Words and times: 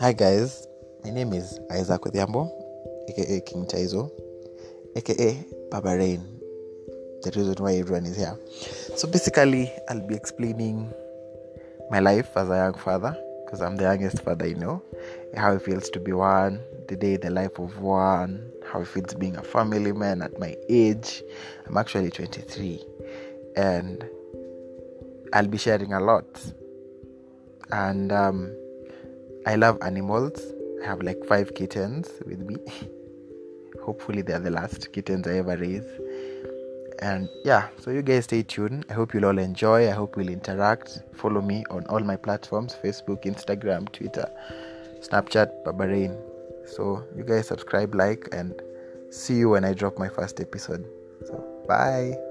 Hi 0.00 0.12
guys, 0.12 0.68
my 1.02 1.10
name 1.10 1.32
is 1.32 1.58
Isaac 1.72 2.02
Odhiambo, 2.02 2.48
aka 3.08 3.40
King 3.40 3.66
Taizo, 3.66 4.08
aka 4.94 5.44
Baba 5.72 5.96
Rain. 5.96 6.22
The 7.22 7.32
reason 7.34 7.56
why 7.58 7.74
everyone 7.74 8.06
is 8.06 8.16
here. 8.16 8.38
So 8.94 9.08
basically, 9.08 9.72
I'll 9.88 10.06
be 10.06 10.14
explaining 10.14 10.92
my 11.90 11.98
life 11.98 12.36
as 12.36 12.48
a 12.48 12.54
young 12.54 12.74
father, 12.74 13.18
because 13.44 13.60
I'm 13.60 13.74
the 13.74 13.84
youngest 13.84 14.22
father 14.22 14.44
I 14.46 14.52
know, 14.52 14.84
how 15.36 15.54
it 15.54 15.62
feels 15.62 15.90
to 15.90 15.98
be 15.98 16.12
one, 16.12 16.60
the 16.86 16.94
day 16.94 17.16
the 17.16 17.30
life 17.30 17.58
of 17.58 17.80
one, 17.80 18.52
how 18.70 18.82
it 18.82 18.86
feels 18.86 19.14
being 19.14 19.34
a 19.34 19.42
family 19.42 19.90
man 19.90 20.22
at 20.22 20.38
my 20.38 20.54
age. 20.68 21.24
I'm 21.66 21.76
actually 21.76 22.10
23, 22.10 22.84
and 23.56 24.08
I'll 25.32 25.48
be 25.48 25.58
sharing 25.58 25.92
a 25.92 25.98
lot. 25.98 26.40
And 27.72 28.12
um, 28.12 28.54
I 29.48 29.54
love 29.54 29.78
animals. 29.80 30.52
I 30.82 30.86
have 30.86 31.00
like 31.00 31.24
five 31.24 31.54
kittens 31.54 32.10
with 32.26 32.40
me. 32.40 32.56
Hopefully, 33.82 34.20
they're 34.20 34.38
the 34.38 34.50
last 34.50 34.92
kittens 34.92 35.26
I 35.26 35.38
ever 35.38 35.56
raise. 35.56 35.86
And 37.00 37.30
yeah, 37.46 37.68
so 37.80 37.90
you 37.90 38.02
guys 38.02 38.24
stay 38.24 38.42
tuned. 38.42 38.84
I 38.90 38.92
hope 38.92 39.14
you'll 39.14 39.24
all 39.24 39.38
enjoy. 39.38 39.88
I 39.88 39.92
hope 39.92 40.18
you'll 40.18 40.28
interact. 40.28 41.02
Follow 41.14 41.40
me 41.40 41.64
on 41.70 41.86
all 41.86 42.00
my 42.00 42.16
platforms 42.16 42.76
Facebook, 42.84 43.24
Instagram, 43.24 43.90
Twitter, 43.90 44.30
Snapchat, 45.00 45.64
Babarain. 45.64 46.14
So 46.66 47.02
you 47.16 47.24
guys 47.24 47.48
subscribe, 47.48 47.94
like, 47.94 48.28
and 48.32 48.60
see 49.08 49.36
you 49.36 49.48
when 49.48 49.64
I 49.64 49.72
drop 49.72 49.98
my 49.98 50.10
first 50.10 50.40
episode. 50.40 50.84
So 51.24 51.64
bye. 51.66 52.27